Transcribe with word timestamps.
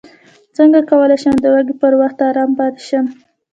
څنګه 0.57 0.79
کولی 0.89 1.17
شم 1.23 1.35
د 1.41 1.45
وږي 1.53 1.75
پر 1.81 1.93
وخت 2.01 2.17
ارام 2.29 2.51
پاتې 2.59 2.81
شم 2.89 3.05